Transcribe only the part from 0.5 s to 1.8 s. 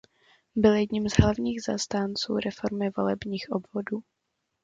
Byl jedním z hlavních